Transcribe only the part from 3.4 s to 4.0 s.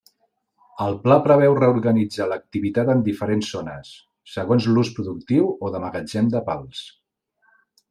zones,